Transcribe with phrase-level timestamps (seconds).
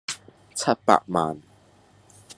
[0.55, 1.39] 七百萬